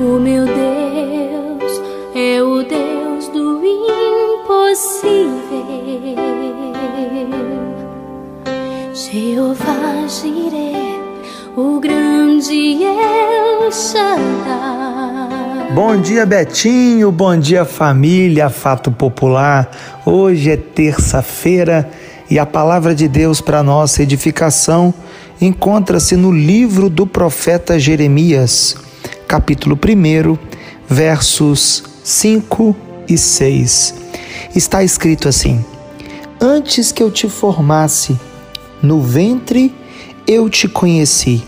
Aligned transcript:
O 0.00 0.18
meu 0.18 0.44
Deus 0.44 1.80
é 2.16 2.42
o 2.42 2.64
Deus 2.64 3.28
do 3.28 3.62
impossível. 4.44 5.14
Jeová 8.92 10.04
Jireh, 10.08 11.00
o 11.56 11.78
grande 11.78 12.82
El 12.82 13.70
Shaddai. 13.70 15.14
Bom 15.72 15.96
dia, 16.00 16.26
Betinho. 16.26 17.12
Bom 17.12 17.38
dia, 17.38 17.64
família. 17.64 18.50
Fato 18.50 18.90
Popular. 18.90 19.70
Hoje 20.04 20.50
é 20.50 20.56
terça-feira 20.56 21.88
e 22.28 22.36
a 22.36 22.44
palavra 22.44 22.96
de 22.96 23.06
Deus 23.06 23.40
para 23.40 23.62
nossa 23.62 24.02
edificação 24.02 24.92
encontra-se 25.40 26.16
no 26.16 26.32
livro 26.32 26.90
do 26.90 27.06
profeta 27.06 27.78
Jeremias, 27.78 28.76
capítulo 29.26 29.76
1, 29.76 30.38
versos 30.88 31.82
5 32.02 32.76
e 33.08 33.16
6. 33.16 33.94
Está 34.54 34.82
escrito 34.82 35.28
assim: 35.28 35.64
Antes 36.40 36.92
que 36.92 37.02
eu 37.02 37.10
te 37.10 37.28
formasse 37.28 38.18
no 38.82 39.00
ventre, 39.00 39.74
eu 40.26 40.48
te 40.48 40.68
conheci, 40.68 41.42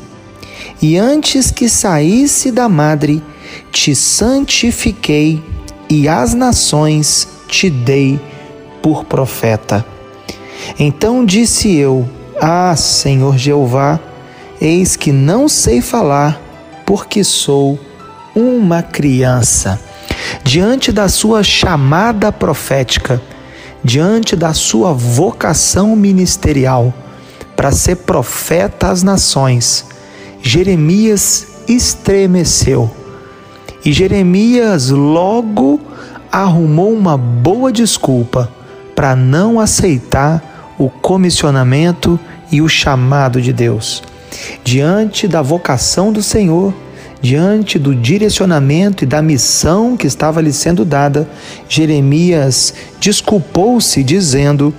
e 0.81 0.97
antes 0.97 1.51
que 1.51 1.69
saísse 1.69 2.51
da 2.51 2.69
madre, 2.69 3.23
te 3.71 3.95
santifiquei, 3.95 5.43
e 5.89 6.09
as 6.09 6.35
nações 6.35 7.29
te 7.47 7.71
dei 7.71 8.19
por 8.83 9.05
profeta. 9.05 9.87
Então 10.79 11.25
disse 11.25 11.75
eu: 11.75 12.09
Ah, 12.41 12.75
Senhor 12.77 13.39
Jeová, 13.39 14.01
eis 14.61 14.97
que 14.97 15.13
não 15.13 15.49
sei 15.49 15.81
falar, 15.81 16.41
porque 16.87 17.25
sou 17.25 17.79
uma 18.35 18.83
criança. 18.83 19.79
Diante 20.45 20.93
da 20.93 21.09
sua 21.09 21.43
chamada 21.43 22.31
profética, 22.31 23.21
diante 23.83 24.37
da 24.37 24.55
sua 24.55 24.93
vocação 24.93 25.97
ministerial 25.97 26.95
para 27.57 27.73
ser 27.73 27.97
profeta 27.97 28.89
às 28.89 29.03
nações, 29.03 29.85
Jeremias 30.41 31.47
estremeceu. 31.69 32.91
E 33.85 33.93
Jeremias 33.93 34.91
logo 34.91 35.81
arrumou 36.31 36.93
uma 36.93 37.17
boa 37.17 37.73
desculpa 37.73 38.51
para 38.95 39.17
não 39.17 39.59
aceitar 39.59 40.75
o 40.79 40.89
comissionamento 40.89 42.19
e 42.51 42.61
o 42.61 42.69
chamado 42.69 43.41
de 43.41 43.53
Deus 43.53 44.03
diante 44.65 45.27
da 45.29 45.43
vocação 45.43 46.13
do 46.13 46.23
Senhor, 46.23 46.75
diante 47.21 47.79
do 47.79 47.95
direcionamento 47.95 49.05
e 49.05 49.07
da 49.07 49.23
missão 49.23 49.97
que 49.97 50.07
estava 50.07 50.41
lhe 50.41 50.53
sendo 50.53 50.85
dada, 50.85 51.29
Jeremias 51.69 52.75
desculpou-se, 53.01 54.03
dizendo: 54.03 54.75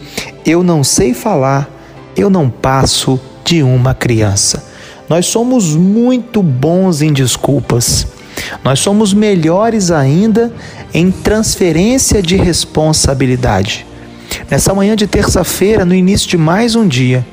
Eu 0.46 0.64
não 0.64 0.84
sei 0.84 1.14
falar, 1.14 1.70
eu 2.16 2.30
não 2.30 2.50
passo 2.50 3.20
de 3.44 3.64
uma 3.64 3.94
criança. 3.94 4.64
Nós 5.10 5.26
somos 5.26 5.76
muito 5.76 6.44
bons 6.44 7.02
em 7.02 7.14
desculpas. 7.14 8.08
Nós 8.64 8.80
somos 8.80 9.14
melhores 9.14 9.90
ainda 9.90 10.54
em 10.94 11.10
transferência 11.10 12.22
de 12.22 12.36
responsabilidade. 12.36 13.86
Nessa 14.50 14.74
manhã 14.74 14.96
de 14.96 15.08
terça-feira, 15.08 15.86
no 15.86 15.96
início 15.96 16.30
de 16.30 16.38
mais 16.38 16.76
um 16.76 16.88
dia, 16.88 17.26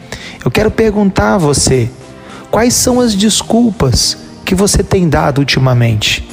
eu 0.44 0.50
quero 0.50 0.70
perguntar 0.70 1.34
a 1.34 1.38
você: 1.38 1.90
Quais 2.50 2.74
são 2.74 3.00
as 3.00 3.14
desculpas 3.14 4.23
que 4.44 4.54
você 4.54 4.82
tem 4.82 5.08
dado 5.08 5.38
ultimamente? 5.38 6.28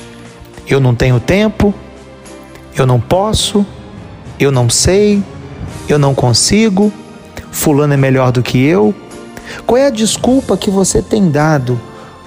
Eu 0.68 0.80
não 0.80 0.94
tenho 0.94 1.20
tempo, 1.20 1.74
eu 2.76 2.86
não 2.86 3.00
posso, 3.00 3.66
eu 4.40 4.52
não 4.52 4.70
sei, 4.70 5.24
eu 5.88 5.98
não 5.98 6.14
consigo, 6.14 6.92
Fulano 7.52 7.94
é 7.94 7.98
melhor 7.98 8.32
do 8.32 8.44
que 8.44 8.64
eu. 8.64 8.94
Qual 9.66 9.78
é 9.78 9.88
a 9.88 9.90
desculpa 9.90 10.56
que 10.56 10.70
você 10.70 11.02
tem 11.02 11.30
dado 11.30 11.80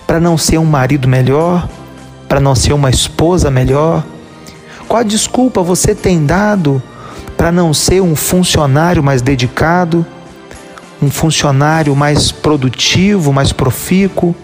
para 0.06 0.18
não 0.18 0.36
ser 0.36 0.58
um 0.58 0.64
marido 0.64 1.06
melhor, 1.06 1.68
para 2.28 2.40
não 2.40 2.54
ser 2.54 2.72
uma 2.72 2.90
esposa 2.90 3.50
melhor? 3.50 4.04
Qual 4.88 5.00
a 5.00 5.04
desculpa 5.04 5.62
você 5.62 5.94
tem 5.94 6.26
dado 6.26 6.82
para 7.36 7.52
não 7.52 7.72
ser 7.72 8.02
um 8.02 8.16
funcionário 8.16 9.02
mais 9.02 9.22
dedicado? 9.22 10.06
um 11.04 11.10
funcionário 11.10 11.94
mais 11.94 12.32
produtivo, 12.32 13.32
mais 13.32 13.52
profícuo? 13.52 14.34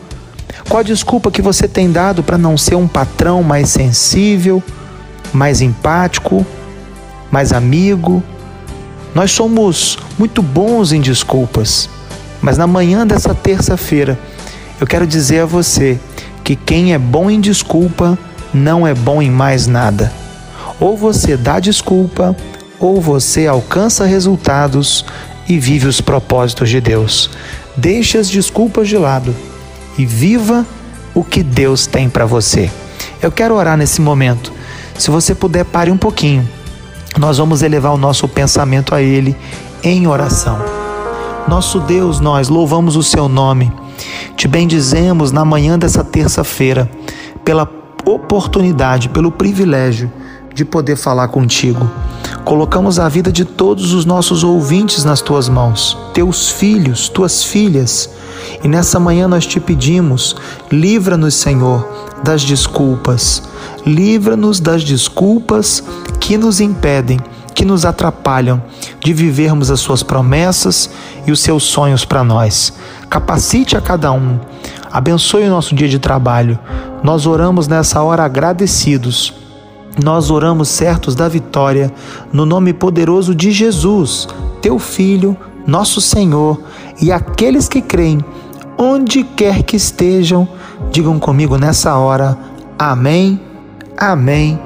Qual 0.71 0.79
a 0.79 0.85
desculpa 0.85 1.33
que 1.33 1.43
você 1.43 1.67
tem 1.67 1.91
dado 1.91 2.23
para 2.23 2.39
não 2.39 2.57
ser 2.57 2.77
um 2.77 2.87
patrão 2.87 3.43
mais 3.43 3.71
sensível, 3.71 4.63
mais 5.33 5.61
empático, 5.61 6.47
mais 7.29 7.53
amigo? 7.53 8.23
Nós 9.13 9.33
somos 9.33 9.99
muito 10.17 10.41
bons 10.41 10.93
em 10.93 11.01
desculpas, 11.01 11.91
mas 12.41 12.57
na 12.57 12.69
manhã 12.69 13.05
dessa 13.05 13.35
terça-feira 13.35 14.17
eu 14.81 14.87
quero 14.87 15.09
dizer 15.09 15.41
a 15.41 15.45
você 15.45 15.99
que 16.45 16.55
quem 16.55 16.95
é 16.95 16.99
bom 16.99 17.29
em 17.29 17.41
desculpa 17.41 18.17
não 18.55 18.87
é 18.87 18.95
bom 18.95 19.21
em 19.21 19.29
mais 19.29 19.67
nada. 19.67 20.13
Ou 20.79 20.97
você 20.97 21.37
dá 21.37 21.59
desculpa, 21.59 22.37
ou 22.79 23.01
você 23.01 23.49
alcança 23.49 24.05
resultados 24.05 25.05
e 25.49 25.59
vive 25.59 25.89
os 25.89 26.01
propósitos 26.01 26.71
de 26.71 26.81
Deus. 26.81 27.29
Deixe 27.77 28.17
as 28.17 28.31
desculpas 28.31 28.87
de 28.87 28.97
lado 28.97 29.35
e 29.99 30.07
viva 30.07 30.67
o 31.15 31.25
que 31.25 31.43
Deus 31.43 31.87
tem 31.87 32.09
para 32.09 32.25
você. 32.25 32.71
Eu 33.23 33.31
quero 33.31 33.55
orar 33.55 33.77
nesse 33.77 34.01
momento. 34.01 34.53
Se 34.99 35.11
você 35.11 35.35
puder, 35.35 35.65
pare 35.65 35.91
um 35.91 35.97
pouquinho. 35.97 36.49
Nós 37.19 37.39
vamos 37.39 37.63
elevar 37.63 37.93
o 37.93 37.99
nosso 37.99 38.29
pensamento 38.29 38.95
a 38.95 39.03
Ele 39.03 39.37
em 39.83 40.07
oração. 40.07 40.59
Nosso 41.49 41.81
Deus, 41.81 42.21
nós 42.21 42.49
louvamos 42.49 42.97
o 42.97 43.03
Seu 43.03 43.29
nome. 43.29 43.73
Te 44.37 44.47
bendizemos 44.47 45.33
na 45.33 45.45
manhã 45.45 45.79
dessa 45.79 46.05
terça-feira 46.05 46.91
pela 47.45 47.69
oportunidade, 48.05 49.09
pelo 49.09 49.31
privilégio 49.31 50.11
de 50.55 50.65
poder 50.65 50.97
falar 50.97 51.29
contigo. 51.29 51.91
Colocamos 52.45 52.99
a 52.99 53.09
vida 53.09 53.31
de 53.31 53.45
todos 53.45 53.93
os 53.93 54.05
nossos 54.05 54.43
ouvintes 54.43 55.05
nas 55.05 55.21
tuas 55.21 55.49
mãos, 55.49 55.97
teus 56.15 56.51
filhos, 56.51 57.09
tuas 57.09 57.45
filhas. 57.45 58.11
E 58.65 58.69
nessa 58.69 58.99
manhã 58.99 59.29
nós 59.29 59.47
te 59.47 59.61
pedimos: 59.61 60.35
livra-nos, 60.71 61.35
Senhor, 61.35 61.87
das 62.25 62.43
desculpas. 62.43 63.43
Livra-nos 63.87 64.59
das 64.59 64.83
desculpas 64.83 65.83
que 66.19 66.37
nos 66.37 66.61
impedem, 66.61 67.21
que 67.55 67.65
nos 67.65 67.85
atrapalham 67.85 68.63
de 69.05 69.13
vivermos 69.13 69.71
as 69.71 69.81
suas 69.81 70.03
promessas 70.03 70.91
e 71.27 71.33
os 71.33 71.41
seus 71.41 71.65
sonhos 71.65 72.05
para 72.05 72.25
nós. 72.25 72.73
Capacite 73.09 73.77
a 73.77 73.81
cada 73.81 74.11
um. 74.13 74.39
Abençoe 74.91 75.45
o 75.45 75.51
nosso 75.51 75.75
dia 75.75 75.89
de 75.89 75.99
trabalho. 75.99 76.59
Nós 77.03 77.27
oramos 77.27 77.69
nessa 77.69 78.03
hora 78.03 78.25
agradecidos 78.25 79.35
nós 80.03 80.31
oramos 80.31 80.69
certos 80.69 81.15
da 81.15 81.29
vitória 81.29 81.93
no 82.33 82.47
nome 82.47 82.73
poderoso 82.73 83.35
de 83.35 83.51
Jesus, 83.51 84.29
teu 84.63 84.79
Filho, 84.79 85.37
nosso 85.67 86.01
Senhor, 86.01 86.61
e 87.01 87.11
aqueles 87.11 87.69
que 87.69 87.81
creem, 87.81 88.25
onde 88.79 89.25
quer 89.25 89.63
que 89.63 89.77
estejam, 89.77 90.49
digam 90.91 91.19
comigo 91.19 91.57
nessa 91.57 91.97
hora: 91.97 92.39
Amém, 92.79 93.41
Amém 93.97 94.59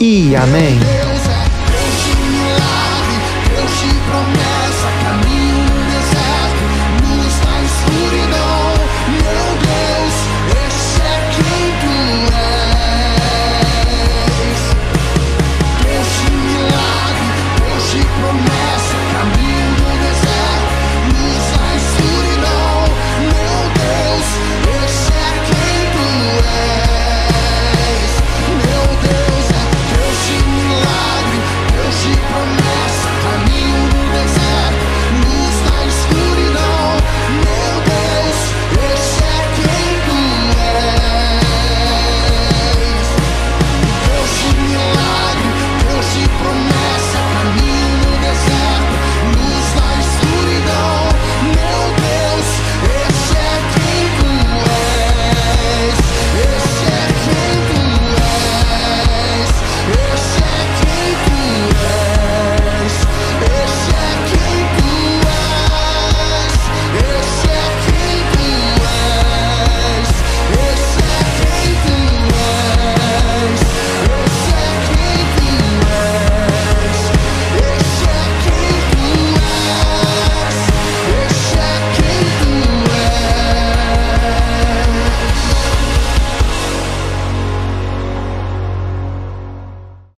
e 0.00 0.34
Amém. 0.36 1.03
moment 18.20 18.63